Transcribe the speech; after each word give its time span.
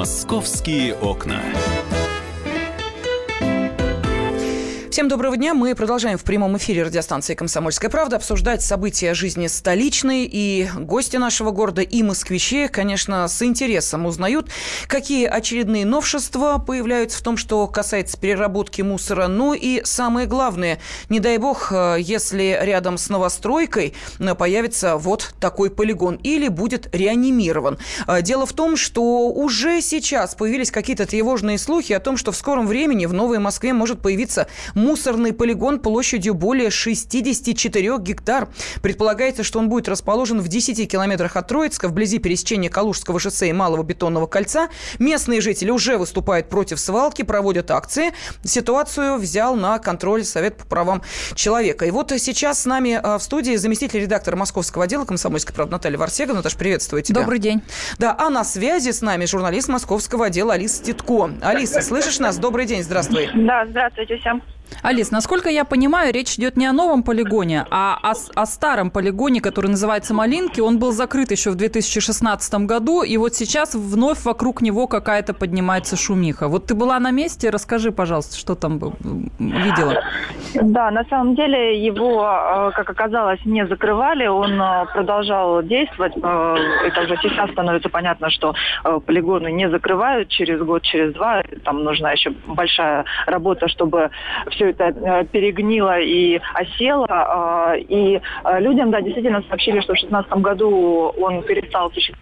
Московские 0.00 0.94
окна. 0.94 1.42
Всем 5.00 5.08
доброго 5.08 5.38
дня. 5.38 5.54
Мы 5.54 5.74
продолжаем 5.74 6.18
в 6.18 6.24
прямом 6.24 6.58
эфире 6.58 6.82
радиостанции 6.82 7.34
«Комсомольская 7.34 7.88
правда» 7.88 8.16
обсуждать 8.16 8.60
события 8.60 9.14
жизни 9.14 9.46
столичной. 9.46 10.28
И 10.30 10.68
гости 10.76 11.16
нашего 11.16 11.52
города, 11.52 11.80
и 11.80 12.02
москвичи, 12.02 12.68
конечно, 12.68 13.26
с 13.26 13.40
интересом 13.40 14.04
узнают, 14.04 14.50
какие 14.88 15.24
очередные 15.24 15.86
новшества 15.86 16.58
появляются 16.58 17.18
в 17.18 17.22
том, 17.22 17.38
что 17.38 17.66
касается 17.66 18.18
переработки 18.18 18.82
мусора. 18.82 19.26
Ну 19.26 19.54
и 19.54 19.80
самое 19.84 20.26
главное, 20.26 20.78
не 21.08 21.18
дай 21.18 21.38
бог, 21.38 21.72
э, 21.72 21.96
если 21.98 22.58
рядом 22.60 22.98
с 22.98 23.08
новостройкой 23.08 23.94
э, 24.18 24.34
появится 24.34 24.98
вот 24.98 25.32
такой 25.40 25.70
полигон 25.70 26.16
или 26.16 26.48
будет 26.48 26.94
реанимирован. 26.94 27.78
Э, 28.06 28.20
дело 28.20 28.44
в 28.44 28.52
том, 28.52 28.76
что 28.76 29.30
уже 29.30 29.80
сейчас 29.80 30.34
появились 30.34 30.70
какие-то 30.70 31.06
тревожные 31.06 31.56
слухи 31.56 31.94
о 31.94 32.00
том, 32.00 32.18
что 32.18 32.32
в 32.32 32.36
скором 32.36 32.66
времени 32.66 33.06
в 33.06 33.14
Новой 33.14 33.38
Москве 33.38 33.72
может 33.72 34.02
появиться 34.02 34.46
мусорный 34.90 35.32
полигон 35.32 35.78
площадью 35.78 36.34
более 36.34 36.68
64 36.68 37.98
гектар. 37.98 38.48
Предполагается, 38.82 39.44
что 39.44 39.60
он 39.60 39.68
будет 39.68 39.88
расположен 39.88 40.40
в 40.40 40.48
10 40.48 40.90
километрах 40.90 41.36
от 41.36 41.46
Троицка, 41.46 41.86
вблизи 41.86 42.18
пересечения 42.18 42.68
Калужского 42.68 43.20
шоссе 43.20 43.50
и 43.50 43.52
Малого 43.52 43.84
бетонного 43.84 44.26
кольца. 44.26 44.68
Местные 44.98 45.40
жители 45.42 45.70
уже 45.70 45.96
выступают 45.96 46.48
против 46.48 46.80
свалки, 46.80 47.22
проводят 47.22 47.70
акции. 47.70 48.12
Ситуацию 48.42 49.16
взял 49.18 49.54
на 49.54 49.78
контроль 49.78 50.24
Совет 50.24 50.56
по 50.56 50.66
правам 50.66 51.02
человека. 51.36 51.84
И 51.84 51.92
вот 51.92 52.12
сейчас 52.18 52.62
с 52.62 52.66
нами 52.66 52.98
а, 53.00 53.18
в 53.18 53.22
студии 53.22 53.54
заместитель 53.54 54.00
редактора 54.00 54.34
московского 54.34 54.84
отдела 54.84 55.04
«Комсомольской 55.04 55.54
правды» 55.54 55.70
Наталья 55.70 55.98
Варсега. 55.98 56.34
Наташа, 56.34 56.58
приветствую 56.58 57.02
тебя. 57.02 57.20
Добрый 57.20 57.38
день. 57.38 57.62
Да, 58.00 58.16
а 58.18 58.28
на 58.28 58.42
связи 58.42 58.90
с 58.90 59.02
нами 59.02 59.24
журналист 59.26 59.68
московского 59.68 60.26
отдела 60.26 60.54
Алиса 60.54 60.82
Титко. 60.82 61.30
Алиса, 61.42 61.80
слышишь 61.80 62.18
нас? 62.18 62.38
Добрый 62.38 62.66
день, 62.66 62.82
здравствуй. 62.82 63.30
Да, 63.36 63.64
здравствуйте 63.66 64.16
всем. 64.16 64.42
Алис, 64.82 65.10
насколько 65.10 65.48
я 65.48 65.64
понимаю, 65.64 66.12
речь 66.12 66.34
идет 66.38 66.56
не 66.56 66.66
о 66.66 66.72
новом 66.72 67.02
полигоне, 67.02 67.66
а 67.70 67.98
о, 68.02 68.12
о 68.34 68.46
старом 68.46 68.90
полигоне, 68.90 69.40
который 69.40 69.68
называется 69.68 70.14
Малинки. 70.14 70.60
Он 70.60 70.78
был 70.78 70.92
закрыт 70.92 71.30
еще 71.30 71.50
в 71.50 71.54
2016 71.56 72.54
году, 72.66 73.02
и 73.02 73.16
вот 73.16 73.34
сейчас 73.34 73.74
вновь 73.74 74.24
вокруг 74.24 74.62
него 74.62 74.86
какая-то 74.86 75.34
поднимается 75.34 75.96
шумиха. 75.96 76.48
Вот 76.48 76.66
ты 76.66 76.74
была 76.74 76.98
на 76.98 77.10
месте, 77.10 77.50
расскажи, 77.50 77.92
пожалуйста, 77.92 78.36
что 78.36 78.54
там 78.54 78.78
видела. 79.38 80.02
Да, 80.54 80.90
на 80.90 81.04
самом 81.04 81.34
деле 81.34 81.84
его, 81.84 82.24
э, 82.24 82.70
как 82.74 82.90
оказалось, 82.90 83.40
не 83.44 83.66
закрывали, 83.66 84.26
он 84.26 84.60
э, 84.60 84.86
продолжал 84.92 85.62
действовать. 85.62 86.12
Э, 86.16 86.56
это 86.86 87.02
уже 87.02 87.16
сейчас 87.22 87.50
становится 87.50 87.88
понятно, 87.88 88.30
что 88.30 88.54
полигоны 89.06 89.52
не 89.52 89.70
закрывают 89.70 90.28
через 90.28 90.60
год, 90.60 90.82
через 90.82 91.14
два. 91.14 91.42
Там 91.64 91.84
нужна 91.84 92.12
еще 92.12 92.30
большая 92.46 93.04
работа, 93.26 93.68
чтобы 93.68 94.10
все 94.50 94.59
все 94.60 94.70
это 94.70 94.84
э, 94.84 95.24
перегнило 95.24 95.98
и 95.98 96.38
осело. 96.54 97.06
А, 97.08 97.74
и 97.76 98.20
э, 98.44 98.60
людям, 98.60 98.90
да, 98.90 99.00
действительно 99.00 99.42
сообщили, 99.48 99.80
что 99.80 99.94
в 99.94 99.96
2016 99.96 100.32
году 100.42 101.14
он 101.18 101.42
перестал 101.42 101.90
существовать 101.92 102.20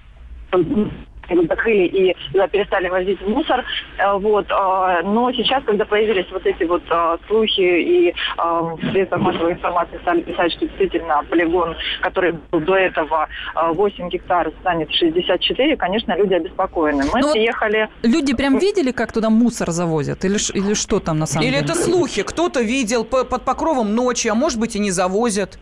его 1.31 1.43
закрыли 1.43 1.87
и 1.87 2.17
да, 2.33 2.49
перестали 2.49 2.89
возить 2.89 3.21
мусор. 3.27 3.65
Э, 3.99 4.17
вот. 4.19 4.47
А, 4.51 5.03
но 5.03 5.33
сейчас, 5.33 5.63
когда 5.65 5.85
появились 5.85 6.27
вот 6.31 6.47
эти 6.47 6.65
вот 6.65 6.83
а, 6.91 7.19
слухи 7.27 7.61
и 7.61 8.15
а, 8.37 8.77
средства 8.93 9.17
массовой 9.17 9.53
информации 9.53 9.99
стали 10.03 10.23
писать, 10.23 10.53
что 10.53 10.67
действительно 10.67 11.25
полигон, 11.29 11.77
который 12.01 12.33
был 12.51 12.61
до 12.61 12.75
этого 12.75 13.29
8 13.55 14.09
гектар, 14.09 14.51
станет 14.61 14.91
64, 14.93 15.77
конечно, 15.77 16.17
люди 16.17 16.35
обеспокоены. 16.35 17.05
Мы 17.13 17.21
Но 17.21 17.29
ну 17.29 17.33
приехали... 17.33 17.89
Люди 18.03 18.35
прям 18.35 18.59
видели, 18.59 18.93
как 18.93 19.13
туда 19.13 19.31
мусор 19.31 19.71
завозят? 19.71 20.25
Или, 20.25 20.39
или 20.55 20.75
что 20.75 21.01
там 21.01 21.19
на 21.19 21.27
самом 21.27 21.45
или 21.45 21.53
деле? 21.53 21.65
Или 21.65 21.73
это 21.73 21.81
слухи? 21.81 22.23
Кто-то 22.23 22.61
видел 22.61 23.05
под 23.05 23.45
покровом 23.45 23.95
ночи, 23.95 24.29
а 24.29 24.35
может 24.35 24.59
быть 24.59 24.77
и 24.77 24.79
не 24.79 24.91
завозят? 24.91 25.59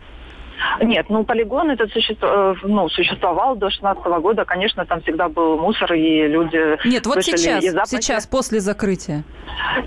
Нет, 0.81 1.07
ну 1.09 1.23
полигон 1.23 1.71
этот 1.71 1.91
существу, 1.91 2.27
э, 2.27 2.55
ну, 2.63 2.89
существовал 2.89 3.55
до 3.55 3.69
16 3.69 4.03
года. 4.21 4.45
Конечно, 4.45 4.85
там 4.85 5.01
всегда 5.01 5.29
был 5.29 5.57
мусор, 5.57 5.93
и 5.93 6.27
люди 6.27 6.77
Нет, 6.87 7.05
вот 7.05 7.23
сейчас, 7.23 7.63
сейчас, 7.89 8.27
после 8.27 8.59
закрытия. 8.59 9.23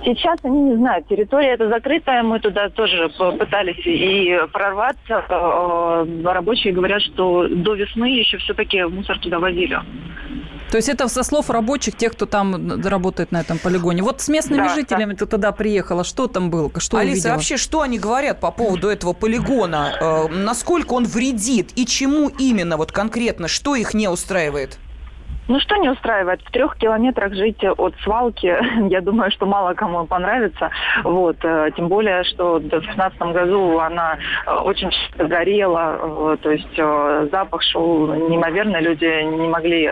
Сейчас 0.05 0.39
они 0.43 0.61
не 0.63 0.77
знают. 0.77 1.07
Территория 1.09 1.55
эта 1.55 1.69
закрытая. 1.69 2.23
Мы 2.23 2.41
туда 2.41 2.69
тоже 2.71 3.09
пытались 3.39 3.85
и 3.85 4.39
прорваться. 4.53 5.25
Э, 5.29 6.07
рабочие 6.25 6.73
говорят, 6.73 7.03
что 7.03 7.47
до 7.49 7.75
весны 7.75 8.07
еще 8.07 8.39
все-таки 8.39 8.83
мусор 8.85 9.19
туда 9.19 9.39
возили. 9.39 9.79
То 10.71 10.77
есть 10.77 10.89
это 10.89 11.09
со 11.09 11.23
слов 11.25 11.51
рабочих, 11.51 11.97
тех, 11.97 12.13
кто 12.13 12.27
там 12.27 12.81
работает 12.83 13.33
на 13.33 13.41
этом 13.41 13.59
полигоне. 13.59 14.03
Вот 14.03 14.21
с 14.21 14.29
местными 14.29 14.69
да, 14.69 14.75
жителями 14.75 15.13
да. 15.13 15.19
ты 15.19 15.27
туда 15.27 15.53
приехала, 15.53 16.05
что 16.05 16.29
там 16.29 16.51
было, 16.51 16.71
что 16.79 16.99
Алиса, 16.99 17.13
увидела? 17.13 17.33
вообще 17.33 17.57
что 17.57 17.81
они 17.81 17.99
говорят 17.99 18.41
по 18.41 18.53
поводу 18.53 18.89
этого 18.89 19.13
полигона? 19.13 19.93
Э, 20.01 20.29
насколько 20.29 20.93
он 20.93 21.07
вредит 21.07 21.73
и 21.75 21.87
чему 21.87 22.29
именно 22.29 22.77
вот 22.77 22.93
конкретно, 22.93 23.49
что 23.49 23.75
их 23.75 23.95
не 23.95 24.09
устраивает? 24.09 24.79
Ну 25.49 25.59
что 25.59 25.77
не 25.77 25.89
устраивает? 25.89 26.43
В 26.43 26.51
трех 26.51 26.77
километрах 26.77 27.35
жить 27.35 27.63
от 27.65 27.95
свалки, 28.03 28.57
я 28.91 29.01
думаю, 29.01 29.31
что 29.31 29.47
мало 29.47 29.75
кому 29.75 30.07
понравится. 30.07 30.71
Вот. 31.03 31.37
Э, 31.43 31.71
тем 31.77 31.89
более, 31.89 32.23
что 32.25 32.59
в 32.59 32.69
2015 32.69 33.21
году 33.21 33.79
она 33.79 34.19
э, 34.47 34.53
очень 34.53 34.91
горела, 35.17 36.37
то 36.43 36.51
есть 36.51 36.79
э, 36.79 37.29
запах 37.33 37.63
шел 37.63 38.15
неимоверно, 38.29 38.81
люди 38.81 39.23
не 39.23 39.49
могли 39.49 39.91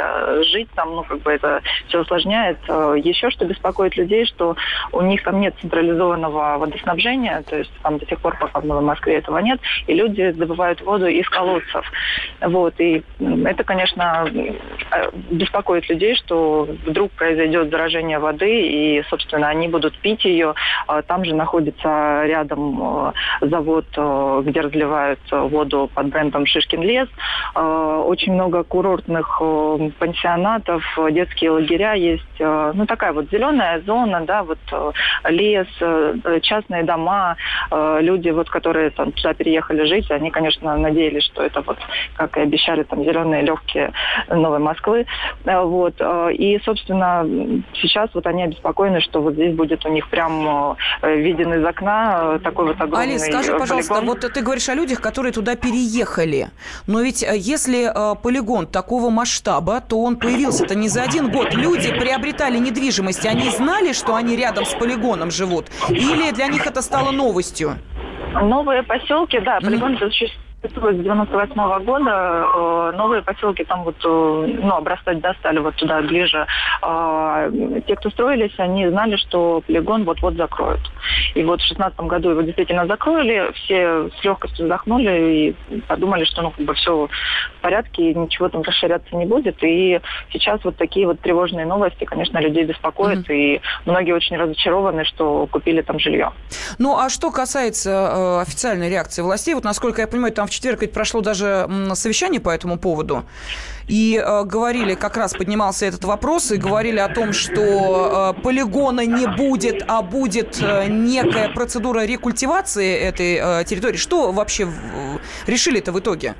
жить 0.52 0.68
там, 0.74 0.94
ну 0.94 1.02
как 1.02 1.20
бы 1.22 1.32
это 1.32 1.60
все 1.88 2.00
усложняет. 2.00 2.58
Еще 2.68 3.30
что 3.30 3.44
беспокоит 3.44 3.96
людей, 3.96 4.26
что 4.26 4.56
у 4.92 5.02
них 5.02 5.22
там 5.22 5.40
нет 5.40 5.54
централизованного 5.60 6.58
водоснабжения, 6.58 7.42
то 7.42 7.56
есть 7.56 7.72
там 7.82 7.98
до 7.98 8.06
сих 8.06 8.18
пор 8.20 8.36
пока 8.38 8.60
в 8.60 8.64
Новой 8.64 8.84
Москве 8.84 9.16
этого 9.16 9.38
нет, 9.38 9.60
и 9.86 9.94
люди 9.94 10.30
добывают 10.30 10.80
воду 10.82 11.06
из 11.06 11.28
колодцев. 11.28 11.84
Вот. 12.40 12.74
И 12.78 13.02
это, 13.44 13.64
конечно, 13.64 14.28
беспокоит 15.48 15.88
людей, 15.88 16.14
что 16.14 16.68
вдруг 16.86 17.10
произойдет 17.12 17.70
заражение 17.70 18.18
воды, 18.18 18.68
и, 18.68 19.02
собственно, 19.08 19.48
они 19.48 19.68
будут 19.68 19.98
пить 19.98 20.24
ее. 20.24 20.54
А 20.86 21.02
там 21.02 21.24
же 21.24 21.34
находится 21.34 22.24
рядом 22.24 23.12
э, 23.40 23.46
завод, 23.48 23.86
э, 23.96 24.42
где 24.44 24.60
разливают 24.60 25.20
воду 25.30 25.90
под 25.94 26.06
брендом 26.08 26.46
«Шишкин 26.46 26.82
лес». 26.82 27.08
Э, 27.54 28.02
очень 28.06 28.34
много 28.34 28.62
курортных 28.62 29.40
пансионатов, 29.98 30.82
детские 31.10 31.50
лагеря 31.50 31.94
есть. 31.94 32.24
Ну, 32.38 32.86
такая 32.86 33.12
вот 33.12 33.30
зеленая 33.30 33.80
зона, 33.80 34.20
да, 34.26 34.42
вот 34.42 34.58
лес, 35.28 35.66
частные 36.42 36.84
дома. 36.84 37.36
Люди, 37.70 38.30
вот, 38.30 38.48
которые 38.50 38.90
там 38.90 39.12
туда 39.12 39.34
переехали 39.34 39.84
жить, 39.84 40.10
они, 40.10 40.30
конечно, 40.30 40.76
надеялись, 40.76 41.24
что 41.24 41.42
это 41.42 41.60
вот, 41.62 41.78
как 42.14 42.36
и 42.36 42.40
обещали, 42.40 42.82
там, 42.82 43.04
зеленые 43.04 43.42
легкие 43.42 43.92
Новой 44.28 44.58
Москвы. 44.58 45.06
Э, 45.44 45.62
вот. 45.62 45.94
Э, 45.98 46.32
и, 46.32 46.60
собственно, 46.64 47.26
сейчас 47.74 48.10
вот 48.14 48.26
они 48.26 48.44
обеспокоены, 48.44 49.00
что 49.00 49.20
вот 49.20 49.34
здесь 49.34 49.54
будет 49.54 49.84
у 49.86 49.88
них 49.88 50.08
прям 50.08 50.76
э, 51.02 51.16
виден 51.16 51.54
из 51.54 51.64
окна 51.64 52.38
такой 52.42 52.66
вот 52.66 52.80
огромный 52.80 53.10
Алис, 53.10 53.22
скажи, 53.22 53.52
пожалуйста, 53.58 53.94
полигон. 53.94 54.14
вот 54.14 54.32
ты 54.32 54.42
говоришь 54.42 54.68
о 54.68 54.74
людях, 54.74 55.00
которые 55.00 55.32
туда 55.32 55.56
переехали. 55.56 56.48
Но 56.86 57.00
ведь 57.00 57.22
если 57.22 57.90
полигон 58.22 58.66
такого 58.66 59.10
масштаба, 59.10 59.80
то 59.80 60.00
он 60.02 60.16
появился-то 60.16 60.74
не 60.74 60.88
за 60.88 61.02
один 61.02 61.30
год. 61.30 61.54
Люди 61.54 61.90
приобретали 61.90 62.58
недвижимость, 62.58 63.26
они 63.26 63.50
знали, 63.50 63.92
что 63.92 64.14
они 64.14 64.36
рядом 64.36 64.64
с 64.64 64.74
полигоном 64.74 65.30
живут? 65.30 65.66
Или 65.88 66.30
для 66.32 66.46
них 66.48 66.66
это 66.66 66.82
стало 66.82 67.10
новостью? 67.10 67.78
Новые 68.34 68.82
поселки, 68.82 69.40
да, 69.40 69.58
полигон 69.60 69.94
mm-hmm. 69.94 70.30
С 70.62 70.70
98 70.70 71.52
-го 71.54 71.84
года 71.84 72.10
э, 72.10 72.92
новые 72.96 73.22
поселки 73.22 73.64
там 73.64 73.84
вот, 73.84 73.94
э, 74.04 74.58
ну, 74.60 74.74
обрастать, 74.74 75.20
да, 75.20 75.34
стали 75.34 75.60
вот 75.60 75.76
туда 75.76 76.00
ближе. 76.00 76.46
А, 76.82 77.48
те, 77.86 77.94
кто 77.94 78.10
строились, 78.10 78.58
они 78.58 78.88
знали, 78.88 79.16
что 79.16 79.62
полигон 79.66 80.04
вот-вот 80.04 80.34
закроют. 80.34 80.80
И 81.34 81.44
вот 81.44 81.60
в 81.60 81.64
16 81.64 82.00
году 82.00 82.30
его 82.30 82.42
действительно 82.42 82.86
закроили, 82.86 83.52
все 83.54 84.10
с 84.20 84.24
легкостью 84.24 84.64
вздохнули 84.64 85.54
и 85.70 85.80
подумали, 85.82 86.24
что, 86.24 86.42
ну, 86.42 86.50
как 86.50 86.64
бы 86.64 86.74
все 86.74 87.06
в 87.06 87.60
порядке, 87.60 88.14
ничего 88.14 88.48
там 88.48 88.62
расширяться 88.62 89.14
не 89.14 89.26
будет. 89.26 89.62
И 89.62 90.00
сейчас 90.32 90.64
вот 90.64 90.76
такие 90.76 91.06
вот 91.06 91.20
тревожные 91.20 91.66
новости, 91.66 92.04
конечно, 92.04 92.38
людей 92.38 92.64
беспокоят, 92.64 93.28
mm-hmm. 93.28 93.34
и 93.34 93.60
многие 93.86 94.12
очень 94.12 94.36
разочарованы, 94.36 95.04
что 95.04 95.46
купили 95.46 95.82
там 95.82 96.00
жилье. 96.00 96.32
Ну, 96.78 96.98
а 96.98 97.08
что 97.08 97.30
касается 97.30 97.90
э, 97.90 98.42
официальной 98.42 98.90
реакции 98.90 99.22
властей, 99.22 99.54
вот 99.54 99.62
насколько 99.62 100.00
я 100.00 100.08
понимаю, 100.08 100.32
там 100.32 100.47
в 100.48 100.50
четверг 100.50 100.82
ведь 100.82 100.92
прошло 100.92 101.20
даже 101.20 101.68
совещание 101.94 102.40
по 102.40 102.50
этому 102.50 102.78
поводу. 102.78 103.24
И 103.86 104.22
э, 104.22 104.44
говорили, 104.44 104.94
как 104.94 105.16
раз 105.16 105.32
поднимался 105.32 105.86
этот 105.86 106.04
вопрос, 106.04 106.52
и 106.52 106.56
говорили 106.56 106.98
о 106.98 107.08
том, 107.08 107.32
что 107.32 108.34
э, 108.38 108.42
полигона 108.42 109.06
не 109.06 109.26
будет, 109.26 109.82
а 109.88 110.02
будет 110.02 110.58
э, 110.60 110.86
некая 110.88 111.48
процедура 111.48 112.04
рекультивации 112.04 112.94
этой 112.94 113.38
э, 113.40 113.64
территории. 113.64 113.96
Что 113.96 114.32
вообще 114.32 114.68
решили-то 115.46 115.92
в 115.92 116.00
итоге? 116.00 116.34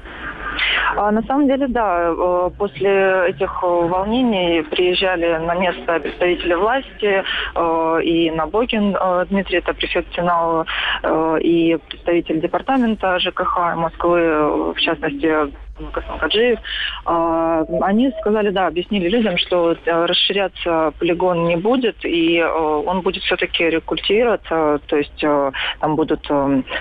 А 0.97 1.11
на 1.11 1.23
самом 1.23 1.47
деле, 1.47 1.69
да, 1.69 2.11
э, 2.11 2.51
после 2.57 3.29
этих 3.29 3.63
волнений 3.63 4.63
приезжали 4.63 5.37
на 5.37 5.55
место 5.55 6.01
представители 6.01 6.55
власти 6.55 7.25
э, 7.55 8.03
и 8.03 8.31
Набокин 8.31 8.97
э, 8.97 9.27
Дмитрий, 9.29 9.59
это 9.59 9.75
префект 9.75 10.15
Синау, 10.15 10.65
и 11.41 11.79
представитель 11.89 12.41
департамента 12.41 13.19
ЖКХ 13.19 13.77
Москвы, 13.77 14.73
в 14.75 14.79
частности, 14.79 15.53
Касан 15.93 16.19
Каджиев, 16.19 16.59
а, 17.05 17.65
они 17.83 18.13
сказали, 18.21 18.51
да, 18.51 18.67
объяснили 18.67 19.09
людям, 19.09 19.37
что 19.39 19.73
э, 19.73 20.05
расширяться 20.07 20.93
полигон 20.99 21.45
не 21.45 21.57
будет, 21.57 22.05
и 22.05 22.39
э, 22.39 22.47
он 22.47 23.01
будет 23.01 23.23
все-таки 23.23 23.65
рекультивироваться, 23.65 24.81
то 24.87 24.97
есть 24.97 25.23
э, 25.23 25.51
там 25.81 25.97
будут 25.97 26.27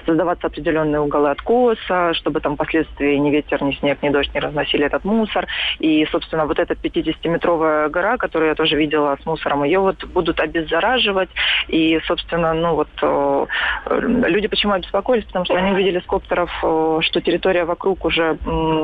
создаваться 0.06 0.48
определенные 0.48 1.02
уголы 1.02 1.30
откоса, 1.30 2.14
чтобы 2.14 2.40
там 2.40 2.56
впоследствии 2.56 3.16
ни 3.16 3.30
ветер, 3.30 3.64
ни 3.64 3.72
снег, 3.74 4.02
ни 4.02 4.10
дождь 4.10 4.34
не 4.34 4.40
разносили 4.40 4.86
этот 4.86 5.06
мусор. 5.06 5.48
И, 5.80 6.06
собственно, 6.12 6.46
вот 6.46 6.60
эта 6.60 6.74
50-метровая 6.74 7.90
гора, 7.90 8.18
которую 8.18 8.50
я 8.50 8.56
тоже 8.56 8.76
видела 8.76 9.18
с 9.22 9.26
мусором, 9.26 9.64
ее 9.64 9.80
вот 9.80 10.04
будут 10.06 10.40
обеззараживать. 10.40 11.30
И, 11.68 12.00
собственно, 12.06 12.54
ну 12.54 12.76
вот 12.76 12.90
люди 13.90 14.48
почему 14.48 14.74
обеспокоились, 14.74 15.26
потому 15.26 15.46
что 15.46 15.56
они 15.56 15.72
увидели 15.72 16.00
с 16.00 16.06
коптеров, 16.06 16.50
что 17.02 17.22
территория 17.22 17.66
вокруг 17.66 18.06
уже 18.06 18.38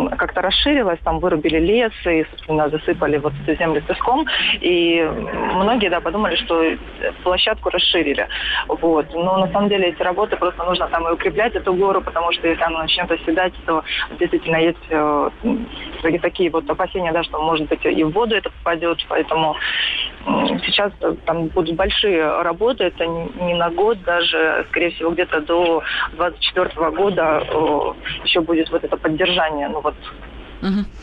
как-то 0.09 0.41
расширилась, 0.41 0.99
там 1.03 1.19
вырубили 1.19 1.59
лес 1.59 1.91
и, 2.05 2.25
собственно, 2.31 2.69
засыпали 2.69 3.17
вот 3.17 3.33
эту 3.43 3.57
землю 3.57 3.81
песком. 3.81 4.25
И 4.61 5.01
многие, 5.53 5.89
да, 5.89 6.01
подумали, 6.01 6.35
что 6.35 6.75
площадку 7.23 7.69
расширили. 7.69 8.27
Вот. 8.67 9.13
Но 9.13 9.37
на 9.37 9.47
самом 9.51 9.69
деле 9.69 9.89
эти 9.89 10.01
работы 10.01 10.37
просто 10.37 10.63
нужно 10.63 10.87
там 10.87 11.07
и 11.07 11.11
укреплять 11.11 11.55
эту 11.55 11.73
гору, 11.73 12.01
потому 12.01 12.31
что 12.31 12.47
если 12.47 12.63
она 12.63 12.79
начнет 12.79 13.09
оседать, 13.11 13.53
то 13.65 13.83
действительно 14.19 14.57
есть 14.57 14.85
э, 14.89 15.29
такие 16.21 16.49
вот 16.49 16.69
опасения, 16.69 17.11
да, 17.11 17.23
что 17.23 17.41
может 17.41 17.67
быть 17.67 17.85
и 17.85 18.03
в 18.03 18.11
воду 18.11 18.35
это 18.35 18.49
попадет. 18.49 18.99
Поэтому 19.09 19.55
сейчас 20.65 20.91
там 21.25 21.47
будут 21.47 21.75
большие 21.75 22.41
работы, 22.41 22.85
это 22.85 23.05
не 23.05 23.53
на 23.55 23.69
год 23.69 24.01
даже, 24.03 24.65
скорее 24.69 24.91
всего, 24.91 25.11
где-то 25.11 25.41
до 25.41 25.83
24 26.13 26.91
года 26.91 27.43
э, 27.45 27.93
еще 28.23 28.41
будет 28.41 28.69
вот 28.71 28.83
это 28.83 28.97
поддержание, 28.97 29.67
ну 29.67 29.81
вот 29.81 29.95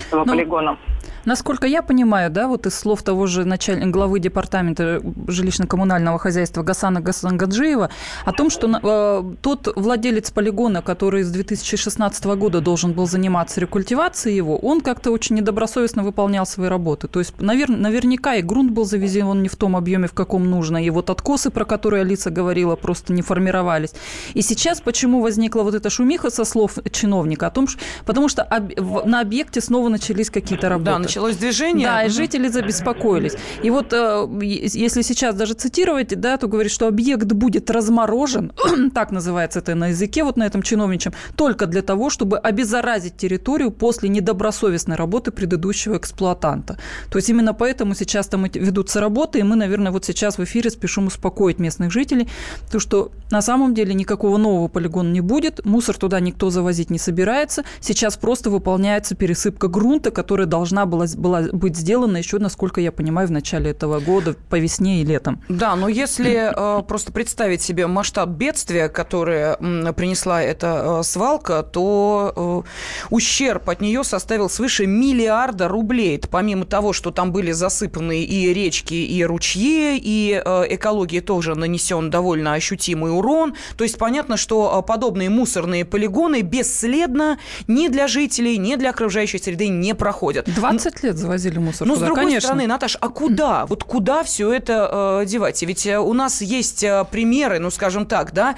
этого 0.07 0.25
ну, 0.25 0.33
полигона. 0.33 0.79
Насколько 1.25 1.67
я 1.67 1.83
понимаю, 1.83 2.31
да, 2.31 2.49
вот 2.49 2.67
из 2.67 2.75
слов 2.75 3.03
того 3.03 3.27
же 3.27 3.45
начальника 3.45 3.91
главы 3.91 4.21
департамента 4.21 5.01
жилищно-коммунального 5.27 6.19
хозяйства 6.19 6.63
Гасана 6.63 7.01
Гасангаджиева 7.01 7.91
о 8.25 8.33
том, 8.33 8.51
что 8.51 8.69
э, 8.83 9.35
тот 9.43 9.73
владелец 9.77 10.31
полигона, 10.31 10.83
который 10.83 11.23
с 11.23 11.31
2016 11.31 12.25
года 12.25 12.61
должен 12.61 12.93
был 12.93 13.07
заниматься 13.07 13.61
рекультивацией 13.61 14.37
его, 14.37 14.59
он 14.59 14.81
как-то 14.81 15.11
очень 15.11 15.37
недобросовестно 15.37 16.03
выполнял 16.03 16.47
свои 16.47 16.69
работы. 16.69 17.09
То 17.09 17.19
есть 17.21 17.41
навер, 17.41 17.69
наверняка 17.69 18.37
и 18.37 18.43
грунт 18.43 18.73
был 18.73 18.85
завезен 18.85 19.27
он 19.27 19.43
не 19.43 19.49
в 19.49 19.57
том 19.57 19.77
объеме, 19.77 20.09
в 20.09 20.13
каком 20.13 20.49
нужно, 20.49 20.83
и 20.83 20.91
вот 20.91 21.11
откосы, 21.11 21.51
про 21.51 21.65
которые 21.65 22.03
Алиса 22.03 22.31
говорила, 22.31 22.77
просто 22.77 23.13
не 23.13 23.23
формировались. 23.23 23.93
И 24.35 24.43
сейчас 24.43 24.81
почему 24.81 25.21
возникла 25.21 25.63
вот 25.63 25.75
эта 25.75 25.91
шумиха 25.91 26.31
со 26.31 26.45
слов 26.45 26.79
чиновника 26.91 27.47
о 27.47 27.51
том, 27.51 27.69
что, 27.69 27.81
потому 28.07 28.29
что 28.29 28.43
об, 28.43 28.73
на 29.07 29.21
объекте 29.21 29.61
снова 29.61 29.89
начались 29.89 30.31
какие-то 30.31 30.69
работы. 30.69 30.91
Да, 30.91 30.99
началось 31.21 31.37
движение. 31.37 31.87
Да, 31.87 32.05
и 32.05 32.09
жители 32.09 32.49
забеспокоились. 32.49 33.35
И 33.63 33.71
вот 33.71 33.93
э, 33.93 34.29
если 34.43 35.03
сейчас 35.03 35.35
даже 35.35 35.55
цитировать, 35.55 36.21
да, 36.21 36.37
то 36.37 36.49
говорит, 36.49 36.73
что 36.73 36.87
объект 36.87 37.33
будет 37.33 37.71
разморожен, 37.71 38.53
так 38.95 39.11
называется 39.11 39.59
это 39.59 39.75
на 39.75 39.89
языке, 39.89 40.25
вот 40.25 40.37
на 40.37 40.45
этом 40.47 40.63
чиновничьем, 40.63 41.13
только 41.37 41.67
для 41.67 41.83
того, 41.83 42.11
чтобы 42.11 42.39
обеззаразить 42.39 43.17
территорию 43.17 43.71
после 43.71 44.09
недобросовестной 44.09 44.97
работы 44.97 45.31
предыдущего 45.31 45.97
эксплуатанта. 45.97 46.79
То 47.11 47.19
есть 47.19 47.29
именно 47.29 47.55
поэтому 47.55 47.95
сейчас 47.95 48.29
там 48.29 48.45
ведутся 48.45 49.01
работы, 49.01 49.41
и 49.41 49.43
мы, 49.43 49.57
наверное, 49.57 49.93
вот 49.93 50.05
сейчас 50.05 50.39
в 50.39 50.45
эфире 50.45 50.71
спешим 50.71 51.07
успокоить 51.07 51.59
местных 51.59 51.93
жителей, 51.93 52.29
то 52.71 52.79
что 52.79 53.13
на 53.31 53.43
самом 53.43 53.75
деле 53.75 53.95
никакого 53.95 54.39
нового 54.39 54.69
полигона 54.69 55.11
не 55.11 55.21
будет, 55.21 55.65
мусор 55.65 55.97
туда 55.97 56.21
никто 56.21 56.51
завозить 56.51 56.91
не 56.91 56.99
собирается, 56.99 57.65
сейчас 57.81 58.17
просто 58.17 58.51
выполняется 58.51 59.15
пересыпка 59.15 59.69
грунта, 59.69 60.11
которая 60.11 60.47
должна 60.47 60.87
была 60.87 61.00
была 61.17 61.43
быть 61.53 61.77
сделана 61.77 62.17
еще, 62.19 62.39
насколько 62.39 62.81
я 62.81 62.93
понимаю, 62.93 63.29
в 63.29 63.31
начале 63.31 63.71
этого 63.71 64.01
года, 64.01 64.35
по 64.49 64.59
весне 64.59 65.03
и 65.03 65.05
летом. 65.05 65.43
Да, 65.49 65.77
но 65.77 65.89
если 65.89 66.53
э, 66.55 66.83
просто 66.83 67.13
представить 67.13 67.63
себе 67.63 67.87
масштаб 67.87 68.31
бедствия, 68.31 68.89
которое 68.89 69.57
м, 69.61 69.95
принесла 69.95 70.43
эта 70.43 71.01
э, 71.01 71.03
свалка, 71.03 71.63
то 71.63 72.65
э, 72.67 72.69
ущерб 73.11 73.69
от 73.69 73.81
нее 73.81 74.05
составил 74.05 74.49
свыше 74.49 74.87
миллиарда 74.87 75.69
рублей. 75.69 76.17
Это 76.17 76.29
помимо 76.29 76.65
того, 76.65 76.93
что 76.93 77.11
там 77.11 77.33
были 77.33 77.53
засыпаны 77.53 78.23
и 78.23 78.53
речки, 78.53 78.95
и 78.95 79.25
ручьи, 79.25 79.99
и 79.99 80.43
э, 80.45 80.65
экологии 80.71 81.21
тоже 81.21 81.55
нанесен 81.55 82.11
довольно 82.11 82.55
ощутимый 82.55 83.13
урон. 83.17 83.55
То 83.77 83.85
есть 83.85 83.99
понятно, 83.99 84.37
что 84.37 84.79
э, 84.79 84.87
подобные 84.87 85.31
мусорные 85.31 85.85
полигоны 85.85 86.43
бесследно 86.43 87.39
ни 87.67 87.89
для 87.89 88.09
жителей, 88.09 88.59
ни 88.59 88.77
для 88.77 88.91
окружающей 88.91 89.39
среды 89.39 89.69
не 89.69 89.95
проходят. 89.95 90.49
20 90.53 90.90
лет 91.03 91.17
завозили 91.17 91.59
мусор 91.59 91.87
Ну, 91.87 91.95
туда, 91.95 92.07
с 92.07 92.09
другой 92.09 92.25
конечно. 92.25 92.49
стороны, 92.49 92.67
Наташ, 92.67 92.97
а 93.01 93.09
куда? 93.09 93.67
Вот 93.67 93.85
куда 93.85 94.23
все 94.23 94.53
это 94.53 95.21
э, 95.23 95.27
девать? 95.27 95.63
Ведь 95.63 95.87
э, 95.87 95.99
у 95.99 96.13
нас 96.13 96.43
есть 96.43 96.83
э, 96.83 97.05
примеры, 97.11 97.59
ну, 97.59 97.71
скажем 97.71 98.07
так, 98.07 98.33
да, 98.33 98.57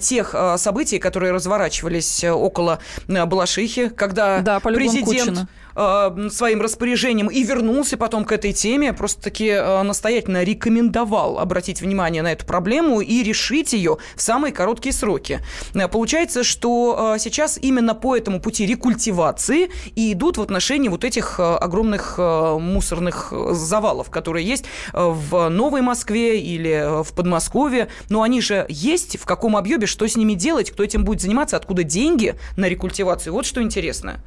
тех 0.00 0.34
э, 0.34 0.56
событий, 0.58 0.98
которые 0.98 1.32
разворачивались 1.32 2.24
около 2.24 2.78
Балашихи, 3.08 3.88
когда 3.88 4.40
да, 4.40 4.60
президент... 4.60 5.06
Кучина 5.06 5.48
Э, 5.76 6.28
своим 6.30 6.60
распоряжением 6.62 7.28
и 7.28 7.42
вернулся 7.42 7.96
потом 7.96 8.24
к 8.24 8.32
этой 8.32 8.52
теме, 8.52 8.92
просто-таки 8.92 9.48
э, 9.48 9.82
настоятельно 9.82 10.44
рекомендовал 10.44 11.38
обратить 11.40 11.80
внимание 11.80 12.22
на 12.22 12.32
эту 12.32 12.46
проблему 12.46 13.00
и 13.00 13.22
решить 13.24 13.72
ее 13.72 13.98
в 14.14 14.22
самые 14.22 14.52
короткие 14.52 14.92
сроки. 14.92 15.40
Э, 15.74 15.88
получается, 15.88 16.44
что 16.44 17.16
сейчас 17.18 17.58
именно 17.60 17.94
по 17.94 18.16
этому 18.16 18.40
пути 18.40 18.66
рекультивации 18.66 19.70
и 19.96 20.12
идут 20.12 20.38
в 20.38 20.42
отношении 20.42 20.88
вот 20.88 21.04
этих 21.04 21.40
огромных 21.40 22.18
мусорных 22.18 23.32
завалов, 23.50 24.10
которые 24.10 24.46
есть 24.46 24.64
в 24.92 25.48
Новой 25.48 25.82
Москве 25.82 26.40
или 26.40 27.02
в 27.02 27.12
Подмосковье. 27.14 27.88
Но 28.08 28.22
они 28.22 28.40
же 28.40 28.66
есть, 28.68 29.18
в 29.18 29.24
каком 29.24 29.56
объеме, 29.56 29.86
что 29.86 30.06
с 30.06 30.16
ними 30.16 30.34
делать, 30.34 30.70
кто 30.70 30.82
этим 30.84 31.04
будет 31.04 31.20
заниматься, 31.20 31.56
откуда 31.56 31.82
деньги 31.82 32.34
на 32.56 32.68
рекультивацию. 32.68 33.32
Вот 33.32 33.46
что 33.46 33.62
интересно. 33.62 34.20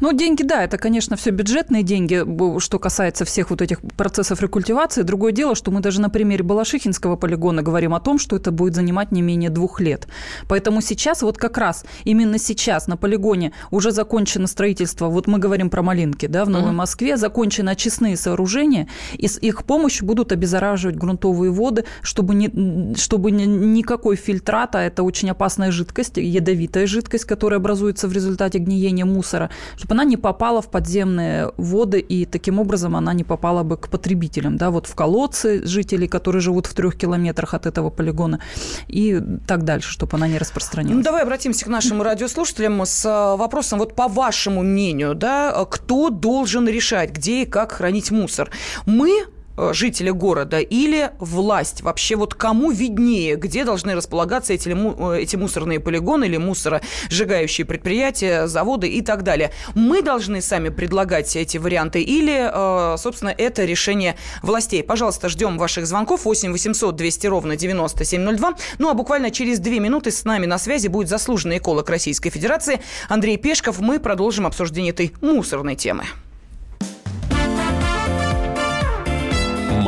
Ну, 0.00 0.12
деньги, 0.12 0.42
да, 0.42 0.64
это, 0.64 0.78
конечно, 0.82 1.16
все 1.16 1.30
бюджетные 1.30 1.84
деньги, 1.84 2.24
что 2.58 2.78
касается 2.80 3.24
всех 3.24 3.50
вот 3.50 3.62
этих 3.62 3.80
процессов 3.96 4.42
рекультивации. 4.42 5.02
Другое 5.02 5.32
дело, 5.32 5.54
что 5.54 5.70
мы 5.70 5.80
даже 5.80 6.00
на 6.00 6.10
примере 6.10 6.42
Балашихинского 6.42 7.14
полигона 7.14 7.62
говорим 7.62 7.94
о 7.94 8.00
том, 8.00 8.18
что 8.18 8.34
это 8.34 8.50
будет 8.50 8.74
занимать 8.74 9.12
не 9.12 9.22
менее 9.22 9.48
двух 9.48 9.80
лет. 9.80 10.08
Поэтому 10.48 10.80
сейчас, 10.80 11.22
вот 11.22 11.38
как 11.38 11.56
раз 11.56 11.84
именно 12.02 12.36
сейчас 12.36 12.88
на 12.88 12.96
полигоне 12.96 13.52
уже 13.70 13.92
закончено 13.92 14.48
строительство, 14.48 15.06
вот 15.06 15.28
мы 15.28 15.38
говорим 15.38 15.70
про 15.70 15.82
Малинки, 15.82 16.26
да, 16.26 16.44
в 16.44 16.50
Новой 16.50 16.72
uh-huh. 16.72 16.82
Москве, 16.82 17.16
закончены 17.16 17.70
очистные 17.70 18.16
сооружения, 18.16 18.88
и 19.14 19.28
с 19.28 19.38
их 19.38 19.64
помощью 19.64 20.04
будут 20.06 20.32
обеззараживать 20.32 20.96
грунтовые 20.96 21.52
воды, 21.52 21.84
чтобы, 22.02 22.34
не, 22.34 22.96
чтобы 22.96 23.30
не, 23.30 23.46
никакой 23.46 24.16
фильтрата, 24.16 24.78
это 24.78 25.04
очень 25.04 25.30
опасная 25.30 25.70
жидкость, 25.70 26.16
ядовитая 26.16 26.88
жидкость, 26.88 27.24
которая 27.24 27.60
образуется 27.60 28.08
в 28.08 28.12
результате 28.12 28.58
гниения 28.58 29.04
мусора, 29.04 29.50
чтобы 29.76 29.94
она 29.94 30.02
не 30.02 30.16
попала 30.16 30.60
в 30.60 30.71
подземные 30.72 31.52
воды, 31.56 32.00
и 32.00 32.24
таким 32.24 32.58
образом 32.58 32.96
она 32.96 33.12
не 33.12 33.24
попала 33.24 33.62
бы 33.62 33.76
к 33.76 33.88
потребителям, 33.88 34.56
да, 34.56 34.70
вот 34.70 34.86
в 34.86 34.94
колодцы 34.94 35.64
жителей, 35.64 36.08
которые 36.08 36.40
живут 36.40 36.66
в 36.66 36.74
трех 36.74 36.96
километрах 36.96 37.54
от 37.54 37.66
этого 37.66 37.90
полигона, 37.90 38.40
и 38.88 39.20
так 39.46 39.64
дальше, 39.64 39.90
чтобы 39.92 40.16
она 40.16 40.28
не 40.28 40.38
распространялась. 40.38 40.96
Ну, 40.96 41.02
давай 41.02 41.22
обратимся 41.22 41.64
к 41.64 41.68
нашим 41.68 42.02
радиослушателям 42.02 42.84
с 42.84 43.04
э, 43.04 43.36
вопросом, 43.36 43.78
вот 43.78 43.94
по 43.94 44.08
вашему 44.08 44.62
мнению, 44.62 45.14
да, 45.14 45.64
кто 45.70 46.10
должен 46.10 46.66
решать, 46.66 47.12
где 47.12 47.42
и 47.42 47.46
как 47.46 47.72
хранить 47.72 48.10
мусор? 48.10 48.50
Мы 48.86 49.26
Э, 49.62 49.72
жители 49.72 50.10
города 50.10 50.58
или 50.58 51.10
власть? 51.18 51.82
Вообще 51.82 52.16
вот 52.16 52.34
кому 52.34 52.70
виднее, 52.70 53.36
где 53.36 53.64
должны 53.64 53.94
располагаться 53.94 54.52
эти, 54.52 54.68
э, 54.68 55.20
эти 55.20 55.36
мусорные 55.36 55.80
полигоны 55.80 56.24
или 56.24 56.36
мусоросжигающие 56.36 57.64
предприятия, 57.64 58.46
заводы 58.46 58.88
и 58.88 59.02
так 59.02 59.22
далее? 59.22 59.52
Мы 59.74 60.02
должны 60.02 60.40
сами 60.42 60.68
предлагать 60.68 61.36
эти 61.36 61.58
варианты 61.58 62.02
или, 62.02 62.50
э, 62.52 62.96
собственно, 62.98 63.30
это 63.30 63.64
решение 63.64 64.16
властей? 64.42 64.82
Пожалуйста, 64.82 65.28
ждем 65.28 65.58
ваших 65.58 65.86
звонков 65.86 66.24
8 66.24 66.52
800 66.52 66.96
200 66.96 67.26
ровно 67.26 67.56
9702. 67.56 68.54
Ну 68.78 68.88
а 68.88 68.94
буквально 68.94 69.30
через 69.30 69.58
две 69.58 69.78
минуты 69.78 70.10
с 70.10 70.24
нами 70.24 70.46
на 70.46 70.58
связи 70.58 70.88
будет 70.88 71.08
заслуженный 71.08 71.58
эколог 71.58 71.88
Российской 71.88 72.30
Федерации 72.30 72.80
Андрей 73.08 73.36
Пешков. 73.36 73.80
Мы 73.80 74.00
продолжим 74.00 74.46
обсуждение 74.46 74.92
этой 74.92 75.12
мусорной 75.20 75.76
темы. 75.76 76.04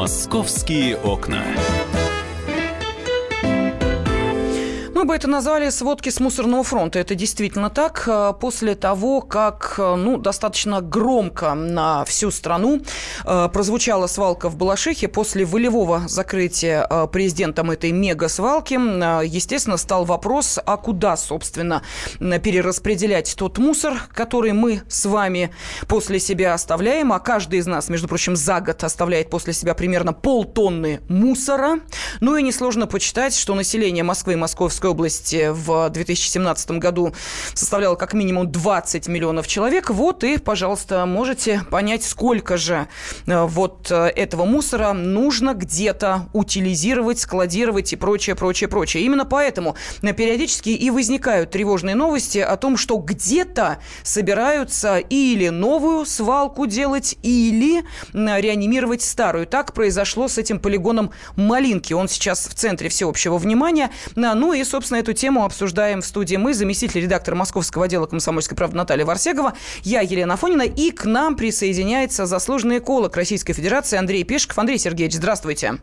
Московские 0.00 0.96
окна. 0.96 1.44
Мы 5.00 5.06
бы 5.06 5.14
это 5.14 5.28
назвали 5.28 5.70
сводки 5.70 6.10
с 6.10 6.20
мусорного 6.20 6.62
фронта. 6.62 6.98
Это 6.98 7.14
действительно 7.14 7.70
так. 7.70 8.04
Э, 8.06 8.34
после 8.38 8.74
того, 8.74 9.22
как 9.22 9.76
э, 9.78 9.94
ну, 9.94 10.18
достаточно 10.18 10.82
громко 10.82 11.54
на 11.54 12.04
всю 12.04 12.30
страну 12.30 12.82
э, 13.24 13.48
прозвучала 13.50 14.08
свалка 14.08 14.50
в 14.50 14.56
Балашихе, 14.56 15.08
после 15.08 15.46
волевого 15.46 16.02
закрытия 16.06 16.86
президентом 17.06 17.70
этой 17.70 17.92
мега-свалки, 17.92 18.74
естественно, 19.24 19.78
стал 19.78 20.04
вопрос, 20.04 20.58
а 20.62 20.76
куда, 20.76 21.16
собственно, 21.16 21.82
перераспределять 22.18 23.34
тот 23.38 23.56
мусор, 23.56 23.94
который 24.12 24.52
мы 24.52 24.82
с 24.86 25.06
вами 25.06 25.50
после 25.88 26.20
себя 26.20 26.52
оставляем, 26.52 27.14
а 27.14 27.20
каждый 27.20 27.60
из 27.60 27.66
нас, 27.66 27.88
между 27.88 28.06
прочим, 28.06 28.36
за 28.36 28.60
год 28.60 28.84
оставляет 28.84 29.30
после 29.30 29.54
себя 29.54 29.72
примерно 29.72 30.12
полтонны 30.12 31.00
мусора. 31.08 31.80
Ну 32.20 32.36
и 32.36 32.42
несложно 32.42 32.86
почитать, 32.86 33.34
что 33.34 33.54
население 33.54 34.04
Москвы 34.04 34.34
и 34.34 34.36
Московской 34.36 34.89
области 34.90 35.48
в 35.50 35.88
2017 35.90 36.72
году 36.72 37.14
составляла 37.54 37.94
как 37.94 38.12
минимум 38.12 38.50
20 38.50 39.08
миллионов 39.08 39.46
человек. 39.46 39.90
Вот 39.90 40.24
и, 40.24 40.38
пожалуйста, 40.38 41.06
можете 41.06 41.62
понять, 41.70 42.04
сколько 42.04 42.56
же 42.56 42.88
э, 43.26 43.44
вот 43.44 43.90
э, 43.90 44.06
этого 44.16 44.44
мусора 44.44 44.92
нужно 44.92 45.54
где-то 45.54 46.28
утилизировать, 46.32 47.20
складировать 47.20 47.92
и 47.92 47.96
прочее, 47.96 48.36
прочее, 48.36 48.68
прочее. 48.68 49.04
Именно 49.04 49.24
поэтому 49.24 49.76
э, 50.02 50.12
периодически 50.12 50.70
и 50.70 50.90
возникают 50.90 51.50
тревожные 51.50 51.94
новости 51.94 52.38
о 52.38 52.56
том, 52.56 52.76
что 52.76 52.96
где-то 52.96 53.78
собираются 54.02 54.98
или 54.98 55.48
новую 55.48 56.04
свалку 56.06 56.66
делать, 56.66 57.16
или 57.22 57.84
реанимировать 58.12 59.02
старую. 59.02 59.46
Так 59.46 59.72
произошло 59.72 60.28
с 60.28 60.38
этим 60.38 60.58
полигоном 60.58 61.10
Малинки. 61.36 61.92
Он 61.92 62.08
сейчас 62.08 62.48
в 62.48 62.54
центре 62.54 62.88
всеобщего 62.88 63.38
внимания. 63.38 63.90
Ну 64.14 64.52
и, 64.52 64.64
собственно, 64.64 64.79
собственно, 64.80 65.00
эту 65.00 65.12
тему 65.12 65.44
обсуждаем 65.44 66.00
в 66.00 66.06
студии 66.06 66.36
мы, 66.36 66.54
заместитель 66.54 67.02
редактора 67.02 67.34
московского 67.36 67.84
отдела 67.84 68.06
«Комсомольской 68.06 68.56
правды» 68.56 68.78
Наталья 68.78 69.04
Варсегова, 69.04 69.52
я 69.82 70.00
Елена 70.00 70.34
Афонина, 70.34 70.62
и 70.62 70.90
к 70.90 71.04
нам 71.04 71.36
присоединяется 71.36 72.24
заслуженный 72.24 72.78
эколог 72.78 73.14
Российской 73.14 73.52
Федерации 73.52 73.98
Андрей 73.98 74.24
Пешков. 74.24 74.58
Андрей 74.58 74.78
Сергеевич, 74.78 75.16
здравствуйте. 75.16 75.74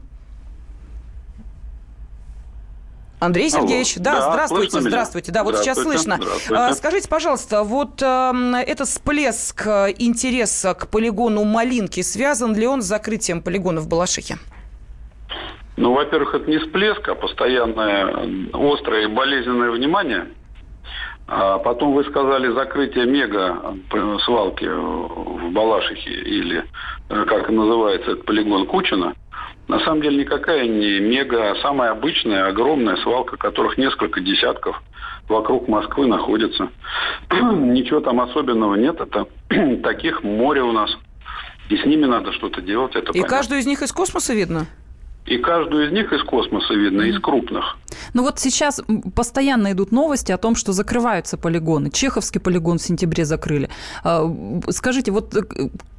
Андрей 3.20 3.52
Сергеевич, 3.52 3.98
Алло. 3.98 4.04
да, 4.04 4.14
да, 4.14 4.32
здравствуйте, 4.32 4.82
здравствуйте, 4.82 5.32
да, 5.32 5.44
вот 5.44 5.60
сейчас 5.60 5.80
слышно. 5.80 6.20
А, 6.50 6.74
скажите, 6.74 7.08
пожалуйста, 7.08 7.62
вот 7.62 8.02
э, 8.02 8.64
этот 8.66 8.88
всплеск 8.88 9.68
интереса 10.00 10.74
к 10.74 10.88
полигону 10.88 11.44
Малинки 11.44 12.02
связан 12.02 12.56
ли 12.56 12.66
он 12.66 12.82
с 12.82 12.86
закрытием 12.86 13.44
полигона 13.44 13.80
в 13.80 13.88
Балашихе? 13.88 14.40
Ну, 15.78 15.94
во-первых, 15.94 16.34
это 16.34 16.50
не 16.50 16.58
всплеск, 16.58 17.08
а 17.08 17.16
постоянное 17.16 18.28
острое 18.52 19.04
и 19.04 19.08
болезненное 19.08 19.72
внимание. 19.72 20.28
А 21.28 21.60
потом 21.60 21.94
вы 21.94 22.04
сказали 22.06 22.48
закрытие 22.52 23.06
мега 23.06 23.76
э, 23.92 24.18
свалки 24.24 24.66
в 24.66 25.52
Балашихе 25.52 26.10
или, 26.10 26.64
э, 27.10 27.26
как 27.26 27.50
называется, 27.50 28.12
это 28.12 28.24
полигон 28.24 28.66
Кучина. 28.66 29.14
На 29.68 29.80
самом 29.82 30.02
деле 30.02 30.24
никакая 30.24 30.66
не 30.66 31.00
мега, 31.00 31.52
а 31.52 31.56
самая 31.62 31.92
обычная, 31.92 32.48
огромная 32.48 32.96
свалка, 32.98 33.36
которых 33.36 33.78
несколько 33.78 34.22
десятков 34.22 34.82
вокруг 35.28 35.68
Москвы 35.68 36.08
находится. 36.08 36.70
Ничего 37.30 38.00
там 38.00 38.22
особенного 38.22 38.76
нет, 38.76 39.00
это 39.00 39.28
таких 39.84 40.24
море 40.24 40.64
у 40.64 40.72
нас. 40.72 40.90
И 41.70 41.78
с 41.78 41.86
ними 41.86 42.06
надо 42.06 42.32
что-то 42.32 42.62
делать. 42.62 42.96
Это 42.96 43.12
и 43.12 43.14
понятно. 43.14 43.38
каждую 43.38 43.60
из 43.60 43.68
них 43.68 43.82
из 43.82 43.92
космоса 43.92 44.34
видно? 44.34 44.66
И 45.28 45.38
каждую 45.40 45.88
из 45.88 45.92
них 45.92 46.12
из 46.14 46.24
космоса 46.24 46.74
видно, 46.74 47.02
из 47.02 47.20
крупных. 47.20 47.78
Ну 48.14 48.24
вот 48.24 48.40
сейчас 48.40 48.82
постоянно 49.14 49.74
идут 49.74 49.92
новости 49.92 50.32
о 50.32 50.38
том, 50.38 50.56
что 50.56 50.72
закрываются 50.72 51.38
полигоны. 51.38 51.92
Чеховский 51.92 52.40
полигон 52.40 52.78
в 52.78 52.82
сентябре 52.82 53.26
закрыли. 53.26 53.70
А, 54.06 54.24
скажите, 54.70 55.12
вот 55.12 55.36
э, 55.36 55.42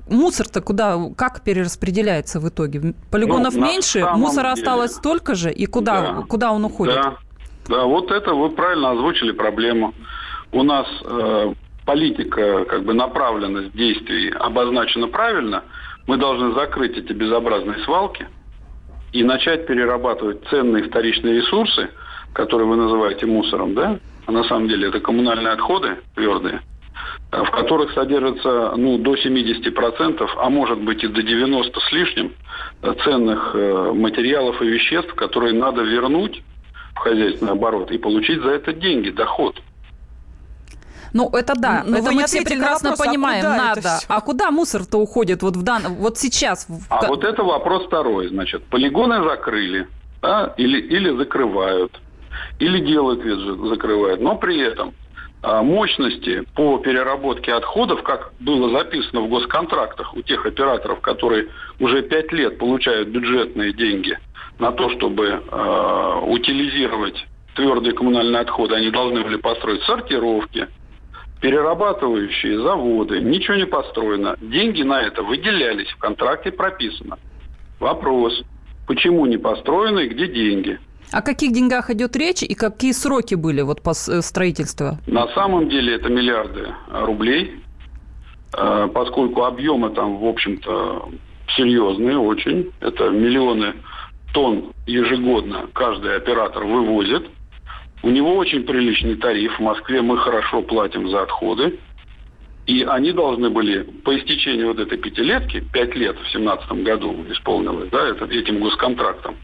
мусор-то 0.09 0.63
куда, 0.63 0.99
как 1.15 1.43
перераспределяется 1.43 2.41
в 2.41 2.49
итоге? 2.49 2.95
Полигонов 3.11 3.55
ну, 3.55 3.67
меньше, 3.67 4.07
мусора 4.17 4.55
деле. 4.55 4.63
осталось 4.63 4.95
столько 4.95 5.35
же, 5.35 5.53
и 5.53 5.67
куда, 5.67 6.01
да, 6.01 6.23
куда 6.23 6.53
он 6.53 6.65
уходит? 6.65 6.95
Да, 6.95 7.17
да, 7.69 7.85
вот 7.85 8.11
это 8.11 8.33
вы 8.33 8.49
правильно 8.49 8.93
озвучили 8.93 9.33
проблему. 9.33 9.93
У 10.53 10.63
нас 10.63 10.87
э, 11.05 11.53
политика, 11.85 12.65
как 12.65 12.83
бы 12.83 12.95
направленность 12.95 13.73
действий 13.73 14.31
обозначена 14.31 15.09
правильно. 15.09 15.65
Мы 16.07 16.17
должны 16.17 16.55
закрыть 16.55 16.97
эти 16.97 17.13
безобразные 17.13 17.85
свалки– 17.85 18.27
и 19.12 19.25
начать 19.25 19.67
перерабатывать 19.67 20.47
ценные 20.50 20.85
вторичные 20.85 21.37
ресурсы, 21.37 21.91
которые 22.33 22.69
вы 22.69 22.77
называете 22.77 23.27
мусором, 23.27 23.75
да, 23.75 23.99
а 24.27 24.33
на 24.33 24.45
самом 24.45 24.69
деле 24.69 24.88
это 24.88 25.00
коммунальные 25.00 25.53
отходы 25.53 25.97
твердые, 26.15 26.61
э, 27.33 27.43
в 27.43 27.50
которых 27.50 27.93
содержится 27.93 28.75
ну, 28.77 28.99
до 28.99 29.15
70%, 29.15 30.29
а 30.37 30.50
может 30.50 30.81
быть 30.81 31.03
и 31.03 31.09
до 31.09 31.23
90% 31.23 31.73
с 31.81 31.93
лишним 31.93 32.33
э, 32.83 32.95
ценных 33.05 33.53
э, 33.55 33.93
материалов 33.95 34.61
и 34.61 34.67
веществ, 34.67 35.15
которые 35.15 35.55
надо 35.55 35.83
вернуть 35.83 36.43
в 36.95 36.99
хозяйственный 36.99 37.53
оборот 37.53 37.91
и 37.91 37.99
получить 37.99 38.43
за 38.43 38.50
это 38.50 38.73
деньги, 38.73 39.11
доход. 39.11 39.57
Ну, 41.12 41.29
это 41.33 41.55
да. 41.55 41.83
Но 41.87 41.99
это 41.99 42.12
мы 42.12 42.25
все 42.25 42.43
прекрасно 42.43 42.91
вопрос, 42.91 43.07
а 43.07 43.11
понимаем. 43.11 43.47
А 43.47 43.57
надо. 43.57 43.99
А 44.09 44.21
куда 44.21 44.50
мусор-то 44.50 44.99
уходит 44.99 45.43
вот 45.43 45.57
в 45.57 45.62
данном, 45.62 45.95
вот 45.97 46.19
сейчас? 46.19 46.67
А 46.88 47.07
вот 47.07 47.25
это 47.25 47.43
вопрос 47.43 47.87
второй. 47.87 48.29
Значит, 48.29 48.65
полигоны 48.65 49.23
закрыли, 49.23 49.88
да, 50.23 50.55
или, 50.57 50.81
или 50.81 51.17
закрывают, 51.17 52.00
или 52.59 52.81
делают 52.81 53.23
вид, 53.23 53.38
закрывают. 53.69 54.21
Но 54.21 54.37
при 54.37 54.61
этом 54.61 54.95
а, 55.41 55.62
мощности 55.62 56.45
по 56.55 56.79
переработке 56.79 57.53
отходов, 57.53 58.03
как 58.03 58.33
было 58.41 58.71
записано 58.71 59.21
в 59.21 59.29
госконтрактах 59.29 60.15
у 60.17 60.23
тех 60.23 60.45
операторов, 60.45 61.00
которые 61.00 61.49
уже 61.79 62.03
пять 62.03 62.33
лет 62.33 62.59
получают 62.59 63.09
бюджетные 63.09 63.73
деньги 63.73 64.19
на 64.59 64.73
то, 64.73 64.91
чтобы 64.91 65.27
э, 65.27 66.21
утилизировать 66.27 67.25
твердые 67.55 67.95
коммунальные 67.95 68.41
отходы, 68.41 68.75
они 68.75 68.91
должны 68.91 69.23
были 69.23 69.37
построить 69.37 69.83
сортировки, 69.83 70.67
перерабатывающие 71.40 72.61
заводы, 72.61 73.21
ничего 73.21 73.57
не 73.57 73.66
построено. 73.66 74.37
Деньги 74.40 74.83
на 74.83 75.02
это 75.02 75.23
выделялись, 75.23 75.88
в 75.88 75.99
контракте 75.99 76.50
прописано. 76.50 77.18
Вопрос, 77.78 78.42
почему 78.87 79.26
не 79.26 79.37
построено 79.37 80.00
и 80.00 80.09
где 80.09 80.26
деньги? 80.26 80.78
О 81.12 81.23
каких 81.23 81.52
деньгах 81.52 81.90
идет 81.90 82.16
речь 82.16 82.42
и 82.42 82.54
какие 82.54 82.92
сроки 82.92 83.35
были 83.35 83.62
вот 83.62 83.83
по 83.83 83.90
э, 83.90 84.21
строительству? 84.21 84.99
На 85.07 85.28
самом 85.28 85.68
деле 85.68 85.95
это 85.95 86.11
миллиарды 86.11 86.68
рублей, 86.90 87.62
э, 88.52 88.88
поскольку 88.92 89.45
объемы 89.45 89.90
там, 89.90 90.18
в 90.18 90.26
общем-то, 90.26 91.09
серьезные 91.57 92.18
очень. 92.18 92.73
Это 92.80 93.09
миллионы 93.09 93.75
тонн 94.35 94.73
ежегодно 94.87 95.66
каждый 95.73 96.16
оператор 96.16 96.64
вывозит– 96.64 97.26
у 98.02 98.11
него 98.11 98.37
очень 98.37 98.64
приличный 98.64 99.17
тариф. 99.17 99.59
В 99.59 99.62
Москве 99.62 100.02
мы 100.02 100.19
хорошо 100.19 100.62
платим 100.62 101.09
за 101.09 101.23
отходы. 101.23 101.78
И 102.67 102.83
они 102.83 103.12
должны 103.12 103.49
были 103.49 103.83
по 103.83 104.14
истечению 104.14 104.69
вот 104.69 104.78
этой 104.78 104.99
пятилетки, 104.99 105.64
пять 105.73 105.95
лет 105.97 106.17
в 106.19 106.31
семнадцатом 106.31 106.85
году 106.85 107.17
исполнилось, 107.31 107.88
да, 107.90 108.09
это, 108.09 108.26
этим 108.26 108.61
госконтрактом, 108.61 109.37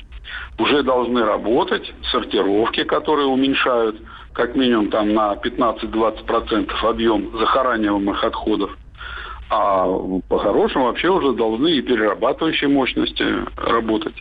уже 0.59 0.83
должны 0.83 1.25
работать 1.25 1.91
сортировки, 2.13 2.85
которые 2.85 3.27
уменьшают 3.27 3.97
как 4.35 4.55
минимум 4.55 4.91
там 4.91 5.15
на 5.15 5.33
15-20% 5.35 6.71
объем 6.83 7.31
захораниваемых 7.39 8.23
отходов. 8.23 8.77
А 9.49 9.87
по-хорошему 10.29 10.87
вообще 10.87 11.09
уже 11.09 11.33
должны 11.33 11.69
и 11.69 11.83
перерабатывающие 11.83 12.69
мощности 12.69 13.25
работать. 13.57 14.17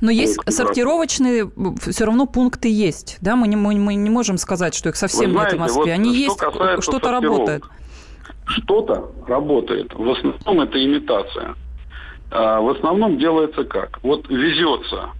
Но 0.00 0.10
есть 0.10 0.36
вот, 0.38 0.52
сортировочные 0.52 1.50
все 1.80 2.04
равно 2.04 2.26
пункты 2.26 2.68
есть, 2.68 3.18
да? 3.20 3.36
Мы 3.36 3.48
не, 3.48 3.56
мы, 3.56 3.74
мы 3.76 3.94
не 3.94 4.10
можем 4.10 4.38
сказать, 4.38 4.74
что 4.74 4.88
их 4.88 4.96
совсем 4.96 5.32
знаете, 5.32 5.52
нет 5.52 5.58
в 5.58 5.60
Москве. 5.60 5.82
Вот 5.82 5.90
Они 5.90 6.14
есть, 6.14 6.38
что-то 6.80 7.10
работает. 7.10 7.64
Что-то 8.46 9.12
работает. 9.26 9.94
В 9.94 10.10
основном 10.10 10.60
это 10.60 10.84
имитация. 10.84 11.54
А 12.30 12.60
в 12.60 12.68
основном 12.70 13.18
делается 13.18 13.64
как? 13.64 13.98
Вот 14.02 14.28
везется, 14.28 15.10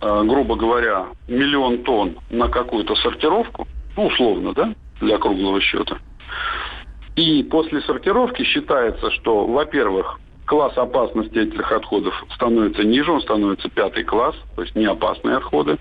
а, 0.00 0.22
грубо 0.22 0.56
говоря, 0.56 1.06
миллион 1.26 1.82
тонн 1.82 2.18
на 2.30 2.48
какую-то 2.48 2.94
сортировку, 2.96 3.66
ну, 3.96 4.06
условно, 4.06 4.52
да, 4.52 4.74
для 5.00 5.18
круглого 5.18 5.60
счета. 5.60 5.98
И 7.16 7.42
после 7.42 7.80
сортировки 7.82 8.44
считается, 8.44 9.10
что, 9.10 9.46
во-первых, 9.46 10.20
класс 10.48 10.76
опасности 10.76 11.38
этих 11.38 11.70
отходов 11.70 12.14
становится 12.34 12.82
ниже, 12.82 13.12
он 13.12 13.20
становится 13.20 13.68
пятый 13.68 14.02
класс, 14.02 14.34
то 14.56 14.62
есть 14.62 14.74
не 14.74 14.86
опасные 14.86 15.36
отходы. 15.36 15.78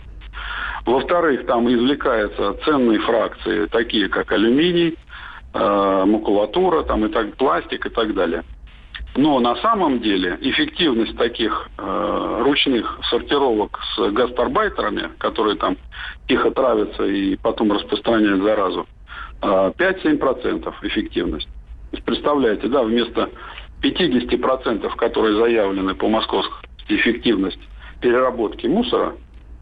Во-вторых, 0.86 1.46
там 1.48 1.68
извлекаются 1.74 2.54
ценные 2.66 3.00
фракции, 3.00 3.66
такие 3.68 4.10
как 4.10 4.32
алюминий, 4.32 4.98
э, 5.54 6.04
макулатура, 6.06 6.84
там 6.84 7.06
и 7.06 7.10
так, 7.10 7.36
пластик 7.38 7.86
и 7.86 7.90
так 7.90 8.14
далее. 8.14 8.44
Но 9.16 9.40
на 9.40 9.56
самом 9.58 10.02
деле 10.02 10.38
эффективность 10.42 11.18
таких 11.18 11.70
э, 11.78 12.42
ручных 12.44 13.00
сортировок 13.10 13.80
с 13.96 14.12
гастарбайтерами, 14.12 15.10
которые 15.18 15.56
там 15.56 15.78
тихо 16.28 16.52
травятся 16.52 17.06
и 17.06 17.36
потом 17.38 17.72
распространяют 17.72 18.44
заразу, 18.44 18.86
э, 19.42 19.72
5-7% 19.78 20.74
эффективность. 20.84 21.48
Представляете, 22.06 22.68
да, 22.68 22.84
вместо 22.84 23.30
50%, 23.82 24.96
которые 24.96 25.38
заявлены 25.38 25.96
по 25.96 26.08
московской 26.08 26.68
эффективность 26.90 27.60
переработки 28.02 28.68
мусора, 28.68 29.16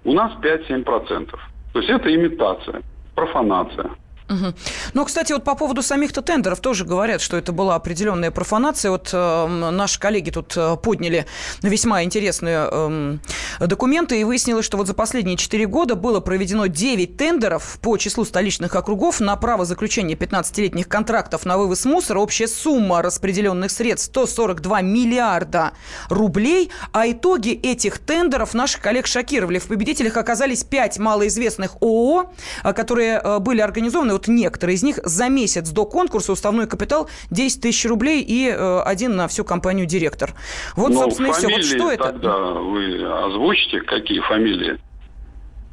у 0.04 0.14
нас 0.14 0.32
5-7%. 0.42 1.32
То 1.74 1.80
есть 1.80 1.90
это 1.90 2.14
имитация, 2.14 2.82
профанация. 3.16 3.92
Угу. 4.28 4.54
Ну, 4.94 5.06
кстати, 5.06 5.34
вот 5.34 5.44
по 5.44 5.56
поводу 5.56 5.84
самих-то 5.84 6.22
тендеров 6.22 6.60
тоже 6.60 6.84
говорят, 6.84 7.22
что 7.22 7.38
это 7.38 7.52
была 7.52 7.76
определенная 7.76 8.32
профанация. 8.32 8.90
Вот 8.90 9.10
э, 9.14 9.48
наши 9.48 10.00
коллеги 10.00 10.32
тут 10.32 10.54
э, 10.58 10.78
подняли 10.82 11.28
весьма 11.62 12.04
интересные 12.04 12.68
э, 12.72 13.18
документы, 13.60 14.20
и 14.20 14.24
выяснилось, 14.24 14.66
что 14.66 14.78
вот 14.78 14.88
за 14.88 14.96
последние 14.96 15.38
4 15.38 15.68
года 15.68 15.96
было 15.96 16.22
проведено 16.22 16.66
9 16.66 17.18
тендеров 17.18 17.78
по 17.82 17.98
числу 17.98 18.26
столичных 18.26 18.76
округов 18.76 19.20
на 19.20 19.36
право 19.36 19.64
заключения 19.64 20.16
15-летних 20.16 20.88
контрактов 20.88 21.46
на 21.46 21.60
вывоз 21.60 21.86
мусора. 21.86 22.20
Общая 22.20 22.48
сумма 22.48 23.04
распределенных 23.04 23.70
средств 23.70 24.08
142 24.08 24.82
миллиарда 24.82 25.74
рублей, 26.10 26.72
а 26.94 27.10
итоги 27.10 27.52
этих 27.52 28.00
тендеров 28.00 28.56
наших 28.56 28.82
коллег 28.82 29.06
шокировали. 29.06 29.60
В 29.60 29.68
победителях 29.68 30.18
оказались 30.18 30.64
5 30.64 30.98
малоизвестных 30.98 31.76
ООО, 31.82 32.34
э, 32.64 32.74
которые 32.74 33.22
э, 33.24 33.38
были 33.38 33.62
организованы 33.62 34.15
вот 34.16 34.28
некоторые 34.28 34.76
из 34.76 34.84
них 34.84 35.00
за 35.04 35.28
месяц 35.30 35.70
до 35.70 35.86
конкурса 35.86 36.32
уставной 36.32 36.68
капитал 36.68 37.10
10 37.32 37.62
тысяч 37.62 37.86
рублей 37.86 38.22
и 38.22 38.50
э, 38.50 38.80
один 38.82 39.16
на 39.16 39.28
всю 39.28 39.44
компанию 39.44 39.86
директор. 39.86 40.34
Вот, 40.76 40.92
Но 40.92 41.04
собственно, 41.04 41.28
и 41.28 41.32
все. 41.34 41.48
Вот 41.50 41.64
что 41.64 41.92
это? 41.92 42.04
Тогда 42.06 42.38
вы 42.38 43.04
озвучите, 43.26 43.82
какие 43.82 44.22
фамилии? 44.22 44.80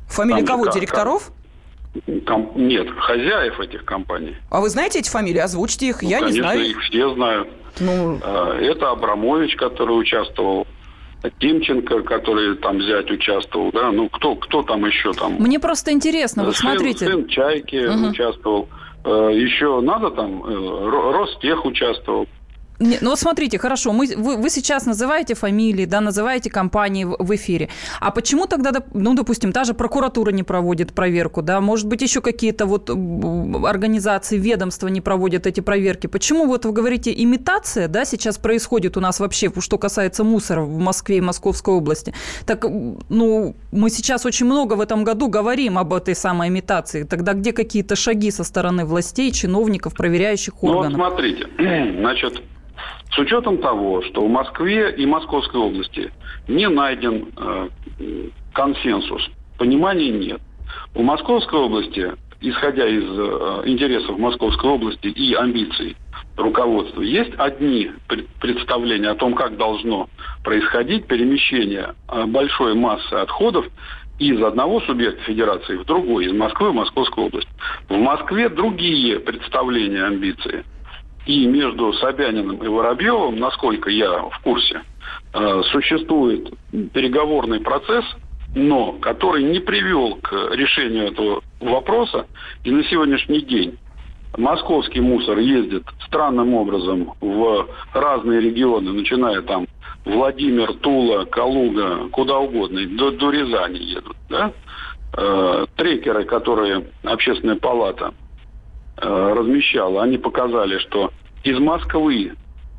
Фамилии 0.09 0.41
Там 0.41 0.47
кого? 0.47 0.65
Как, 0.65 0.75
Директоров? 0.75 1.31
Ком... 2.27 2.53
Нет, 2.57 2.89
хозяев 2.99 3.61
этих 3.61 3.85
компаний. 3.85 4.37
А 4.51 4.61
вы 4.61 4.69
знаете 4.69 4.99
эти 4.99 5.11
фамилии? 5.11 5.39
Озвучьте 5.39 5.87
их. 5.89 6.03
Ну, 6.03 6.09
Я 6.09 6.19
конечно, 6.19 6.35
не 6.35 6.43
знаю. 6.43 6.67
их 6.67 6.81
все 6.83 7.15
знают. 7.15 7.49
Ну... 7.81 8.19
А, 8.23 8.59
это 8.59 8.91
Абрамович, 8.91 9.57
который 9.57 9.93
участвовал 9.93 10.67
Тимченко, 11.39 12.03
который 12.03 12.57
там 12.57 12.79
взять 12.79 13.11
участвовал, 13.11 13.71
да, 13.73 13.93
ну 13.93 14.09
кто, 14.09 14.35
кто 14.35 14.63
там 14.63 14.85
еще 14.85 15.13
там? 15.13 15.35
Мне 15.35 15.59
просто 15.61 15.93
интересно, 15.93 16.45
вот 16.45 16.57
сын, 16.57 16.71
смотрите. 16.71 17.07
Сын 17.07 17.29
Чайки 17.29 17.87
угу. 17.87 18.09
участвовал, 18.09 18.69
э, 19.05 19.31
еще 19.35 19.81
надо 19.81 20.11
там, 20.11 20.45
э, 20.45 21.13
Ростех 21.13 21.65
участвовал. 21.65 22.27
Ну 22.83 23.11
вот 23.11 23.19
смотрите, 23.19 23.59
хорошо, 23.59 23.93
мы, 23.93 24.09
вы, 24.17 24.37
вы 24.37 24.51
сейчас 24.51 24.87
называете 24.87 25.35
фамилии, 25.35 25.85
да, 25.85 26.01
называете 26.01 26.51
компании 26.51 27.05
в, 27.05 27.17
в 27.19 27.35
эфире. 27.37 27.69
А 28.01 28.11
почему 28.11 28.47
тогда, 28.47 28.73
ну, 28.93 29.15
допустим, 29.15 29.53
та 29.53 29.65
же 29.65 29.75
прокуратура 29.75 30.31
не 30.31 30.43
проводит 30.43 30.93
проверку, 30.93 31.43
да, 31.43 31.61
может 31.61 31.87
быть, 31.87 32.03
еще 32.03 32.21
какие-то 32.21 32.67
вот 32.67 32.91
организации, 32.91 34.37
ведомства 34.37 34.89
не 34.89 35.01
проводят 35.01 35.47
эти 35.47 35.61
проверки? 35.61 36.09
Почему 36.09 36.47
вот 36.47 36.65
вы 36.65 36.73
говорите 36.73 37.13
имитация, 37.17 37.87
да, 37.87 38.05
сейчас 38.05 38.39
происходит 38.39 38.97
у 38.97 39.01
нас 39.01 39.21
вообще, 39.21 39.53
что 39.61 39.79
касается 39.79 40.25
мусора 40.25 40.63
в 40.63 40.79
Москве 40.79 41.19
и 41.19 41.21
Московской 41.21 41.75
области? 41.75 42.13
Так, 42.47 42.65
ну, 43.09 43.55
мы 43.71 43.91
сейчас 43.91 44.27
очень 44.27 44.47
много 44.47 44.75
в 44.75 44.81
этом 44.81 45.05
году 45.05 45.29
говорим 45.29 45.79
об 45.79 45.95
этой 45.95 46.17
самой 46.17 46.49
имитации. 46.49 47.05
Тогда 47.05 47.35
где 47.35 47.53
какие-то 47.53 47.95
шаги 47.95 48.31
со 48.33 48.43
стороны 48.43 48.85
властей, 48.85 49.31
чиновников, 49.31 49.95
проверяющих 49.95 50.65
органов? 50.65 50.99
Ну, 50.99 51.05
вот 51.05 51.13
смотрите, 51.13 51.47
значит, 52.01 52.43
с 53.15 53.19
учетом 53.19 53.59
того, 53.59 54.03
что 54.03 54.25
в 54.25 54.31
Москве 54.31 54.95
и 54.97 55.05
Московской 55.05 55.61
области 55.61 56.11
не 56.49 56.69
найден 56.69 57.29
э, 57.37 57.69
консенсус, 58.55 59.29
понимания 59.59 60.11
нет. 60.11 60.41
В 60.95 61.03
Московской 61.03 61.59
области, 61.59 62.13
исходя 62.41 62.87
из 62.89 63.05
э, 63.05 63.63
интересов 63.67 64.19
Московской 64.19 64.71
области 64.71 65.09
и 65.09 65.35
амбиций 65.35 65.97
руководства, 66.37 67.03
есть 67.03 67.33
одни 67.37 67.91
представления 68.41 69.11
о 69.11 69.15
том, 69.15 69.35
как 69.35 69.59
должно 69.59 70.09
происходить 70.43 71.07
перемещение 71.07 71.95
э, 72.09 72.25
большой 72.25 72.75
массы 72.75 73.13
отходов 73.13 73.67
из 74.19 74.43
одного 74.43 74.81
субъекта 74.83 75.23
федерации 75.25 75.77
в 75.77 75.85
другой, 75.85 76.27
из 76.27 76.33
Москвы 76.33 76.71
в 76.71 76.75
Московскую 76.75 77.27
область. 77.27 77.49
В 77.91 77.97
Москве 77.97 78.49
другие 78.49 79.21
представления, 79.21 80.05
амбиции– 80.05 80.65
и 81.27 81.47
между 81.47 81.93
Собяниным 81.95 82.57
и 82.57 82.69
Воробьевым, 82.69 83.39
насколько 83.39 83.91
я 83.91 84.23
в 84.23 84.41
курсе, 84.43 84.83
э, 85.33 85.63
существует 85.71 86.53
переговорный 86.93 87.61
процесс, 87.61 88.05
но 88.55 88.93
который 88.93 89.45
не 89.45 89.61
привел 89.61 90.17
к 90.17 90.33
решению 90.53 91.09
этого 91.13 91.43
вопроса. 91.61 92.27
И 92.65 92.71
на 92.71 92.85
сегодняшний 92.85 93.41
день 93.43 93.79
московский 94.37 95.01
мусор 95.01 95.39
ездит 95.39 95.85
странным 96.07 96.55
образом 96.55 97.15
в 97.21 97.69
разные 97.95 98.41
регионы, 98.41 98.93
начиная 98.93 99.43
там 99.43 99.67
Владимир, 100.05 100.75
Тула, 100.75 101.25
Калуга, 101.25 102.09
куда 102.11 102.39
угодно, 102.39 102.85
до, 102.87 103.13
до 103.13 103.31
Рязани 103.31 103.79
едут. 103.79 104.17
Да? 104.29 104.53
Э, 105.17 105.67
трекеры, 105.77 106.25
которые 106.25 106.87
общественная 107.05 107.57
палата 107.57 108.13
размещала, 108.97 110.03
они 110.03 110.19
показали, 110.19 110.79
что 110.79 111.11
из 111.45 111.59
Москвы 111.59 112.33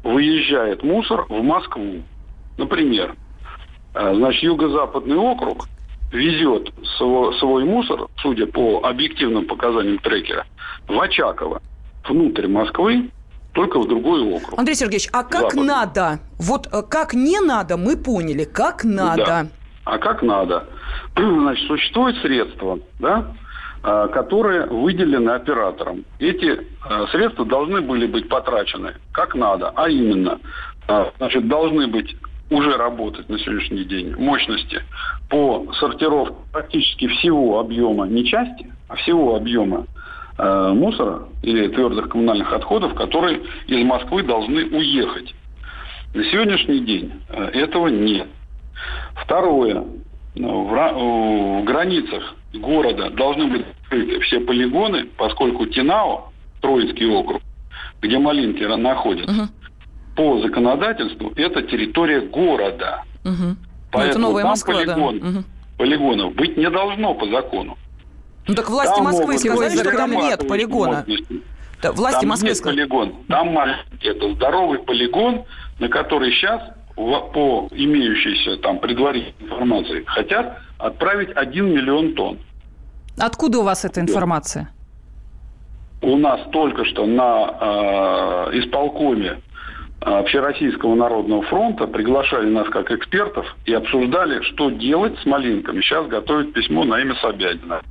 выезжает 0.04 0.84
мусор 0.84 1.26
в 1.30 1.42
Москву. 1.42 2.04
Например, 2.58 3.16
э, 3.96 4.16
значит, 4.16 4.44
юго-западный 4.44 5.16
округ 5.18 5.68
везет 6.12 6.72
свой, 6.98 7.38
свой 7.40 7.66
мусор, 7.66 8.08
судя 8.22 8.46
по 8.46 8.82
объективным 8.84 9.46
показаниям 9.48 9.98
трекера, 10.00 10.46
в 10.88 11.00
Очаково, 11.00 11.62
внутрь 12.08 12.48
Москвы, 12.48 13.10
только 13.54 13.80
в 13.80 13.88
другой 13.88 14.22
округ. 14.22 14.60
Андрей 14.60 14.76
Сергеевич, 14.76 15.10
а 15.12 15.24
как 15.24 15.42
Западный. 15.42 15.64
надо? 15.64 16.20
Вот 16.38 16.68
э, 16.72 16.84
как 16.88 17.14
не 17.14 17.40
надо, 17.40 17.78
мы 17.78 17.98
поняли, 17.98 18.44
как 18.44 18.84
надо. 18.84 19.26
Да. 19.26 19.48
А 19.86 19.98
как 19.98 20.22
надо? 20.22 20.68
Значит, 21.16 21.68
существует 21.68 22.18
средства, 22.18 22.80
да, 23.00 23.34
Э, 23.34 23.43
которые 23.84 24.66
выделены 24.68 25.32
оператором. 25.32 26.06
Эти 26.18 26.58
э, 26.58 27.08
средства 27.12 27.46
должны 27.46 27.82
были 27.82 28.08
быть 28.08 28.30
потрачены 28.30 28.94
как 29.12 29.36
надо, 29.36 29.74
а 29.76 29.90
именно, 29.90 30.40
э, 30.88 31.06
значит, 31.18 31.50
должны 31.50 31.88
быть 31.88 32.16
уже 32.50 32.78
работать 32.78 33.28
на 33.28 33.38
сегодняшний 33.38 33.84
день 33.84 34.16
мощности 34.16 34.82
по 35.30 35.68
сортировке 35.80 36.36
практически 36.54 37.08
всего 37.08 37.60
объема, 37.60 38.08
не 38.08 38.26
части, 38.26 38.68
а 38.88 38.96
всего 38.96 39.36
объема 39.36 39.86
э, 40.38 40.72
мусора 40.74 41.24
или 41.42 41.68
твердых 41.68 42.08
коммунальных 42.08 42.54
отходов, 42.54 42.94
которые 42.96 43.42
из 43.68 43.86
Москвы 43.86 44.24
должны 44.24 44.66
уехать. 44.66 45.36
На 46.14 46.24
сегодняшний 46.24 46.80
день 46.80 47.12
этого 47.30 47.88
нет. 47.88 48.28
Второе. 49.16 49.84
В, 50.36 50.42
в 50.42 51.64
границах 51.64 52.36
города 52.54 53.10
должны 53.12 53.48
быть 53.48 53.66
открыты 53.84 54.20
все 54.22 54.40
полигоны, 54.40 55.06
поскольку 55.18 55.66
Тинао, 55.68 56.32
Троицкий 56.62 57.08
округ, 57.08 57.42
где 58.02 58.18
Малинки 58.18 58.64
находятся, 58.64 59.44
угу. 59.44 59.50
по 60.16 60.42
законодательству 60.42 61.32
это 61.36 61.62
территория 61.64 62.22
города. 62.22 63.04
Угу. 63.24 63.56
Поэтому 63.92 64.10
это 64.10 64.20
новая 64.20 64.44
там 64.44 64.50
Москва, 64.52 64.74
полигон, 64.74 65.20
да. 65.20 65.28
угу. 65.28 65.44
полигонов 65.78 66.36
быть 66.36 66.58
не 66.58 66.70
должно 66.70 67.14
по 67.14 67.28
закону. 67.28 67.78
Ну 68.48 68.56
так 68.56 68.70
власти 68.70 68.96
там 68.96 69.06
Москвы 69.06 69.38
сказали, 69.38 69.78
что 69.78 69.92
там 69.92 70.12
нет 70.12 70.48
полигона. 70.48 71.06
Да, 71.82 71.92
власти 71.92 72.22
там 72.22 72.30
Москвы 72.30 72.50
нет 72.50 72.58
сказали. 72.58 72.78
полигон. 72.78 73.14
Там 73.28 73.58
это 73.58 74.34
здоровый 74.34 74.80
полигон, 74.80 75.44
на 75.80 75.90
который 75.90 76.32
сейчас 76.32 76.62
по 76.96 77.68
имеющейся 77.72 78.58
там 78.58 78.80
предварительной 78.80 79.34
информации 79.42 80.04
хотят 80.06 80.60
отправить 80.78 81.30
1 81.36 81.66
миллион 81.66 82.14
тонн. 82.14 82.40
Откуда 83.18 83.60
у 83.60 83.64
вас 83.64 83.86
эта 83.86 84.02
информация? 84.02 84.70
У 86.02 86.18
нас 86.18 86.42
только 86.52 86.84
что 86.86 87.06
на 87.06 88.50
э, 88.52 88.60
исполкоме 88.60 89.38
Общероссийского 90.06 90.96
народного 90.96 91.44
фронта 91.44 91.88
приглашали 91.88 92.50
нас 92.50 92.68
как 92.68 92.92
экспертов 92.92 93.46
и 93.66 93.74
обсуждали, 93.74 94.42
что 94.42 94.70
делать 94.70 95.18
с 95.20 95.26
малинками. 95.26 95.80
Сейчас 95.82 96.08
готовят 96.08 96.52
письмо 96.52 96.84
на 96.84 97.00
имя 97.00 97.16
Собянина 97.16 97.82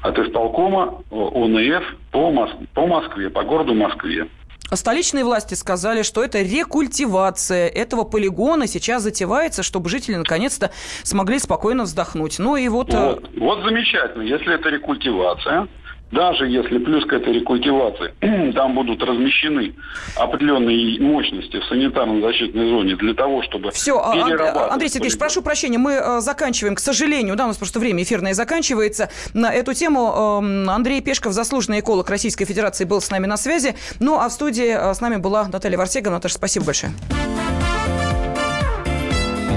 от 0.00 0.18
исполкома 0.18 1.02
ОНФ 1.10 1.84
по, 2.12 2.30
Мос- 2.30 2.66
по 2.72 2.86
Москве, 2.86 3.28
по 3.28 3.42
городу 3.42 3.74
Москве. 3.74 4.26
Столичные 4.72 5.24
власти 5.24 5.54
сказали, 5.54 6.02
что 6.02 6.22
это 6.22 6.42
рекультивация 6.42 7.68
этого 7.68 8.04
полигона 8.04 8.66
сейчас 8.66 9.02
затевается, 9.02 9.62
чтобы 9.62 9.88
жители 9.88 10.14
наконец-то 10.16 10.70
смогли 11.02 11.38
спокойно 11.38 11.84
вздохнуть. 11.84 12.38
Ну 12.38 12.56
и 12.56 12.68
вот... 12.68 12.94
Э, 12.94 13.14
вот, 13.14 13.30
вот 13.36 13.64
замечательно. 13.64 14.22
Если 14.22 14.54
это 14.54 14.68
рекультивация, 14.68 15.68
даже 16.10 16.48
если 16.48 16.78
плюс 16.78 17.04
к 17.06 17.12
этой 17.12 17.32
рекультивации 17.32 18.12
там 18.52 18.74
будут 18.74 19.02
размещены 19.02 19.74
определенные 20.16 21.00
мощности 21.00 21.58
в 21.60 21.64
санитарно-защитной 21.70 22.68
зоне 22.68 22.96
для 22.96 23.14
того, 23.14 23.42
чтобы 23.42 23.70
Все, 23.70 23.98
а, 23.98 24.72
Андрей 24.72 24.88
Сергеевич, 24.88 25.18
прошу 25.18 25.42
прощения, 25.42 25.78
мы 25.78 25.92
э, 25.92 26.20
заканчиваем, 26.20 26.74
к 26.74 26.80
сожалению, 26.80 27.36
да, 27.36 27.44
у 27.44 27.48
нас 27.48 27.56
просто 27.56 27.78
время 27.78 28.02
эфирное 28.02 28.34
заканчивается. 28.34 29.10
На 29.34 29.52
эту 29.52 29.74
тему 29.74 30.40
эм, 30.42 30.68
Андрей 30.68 31.00
Пешков, 31.00 31.32
заслуженный 31.32 31.80
эколог 31.80 32.08
Российской 32.10 32.44
Федерации, 32.44 32.84
был 32.84 33.00
с 33.00 33.10
нами 33.10 33.26
на 33.26 33.36
связи. 33.36 33.74
Ну, 34.00 34.18
а 34.18 34.28
в 34.28 34.32
студии 34.32 34.76
э, 34.76 34.94
с 34.94 35.00
нами 35.00 35.16
была 35.16 35.46
Наталья 35.48 35.78
Варсега. 35.78 36.10
Наташа, 36.10 36.34
спасибо 36.34 36.66
большое. 36.66 36.92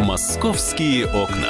«Московские 0.05 1.05
окна». 1.05 1.49